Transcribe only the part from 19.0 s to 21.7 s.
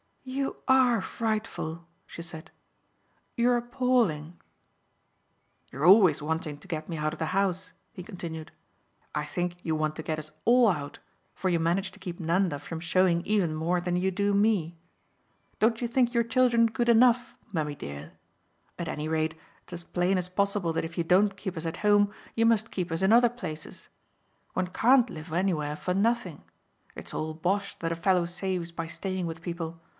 rate it's as plain as possible that if you don't keep us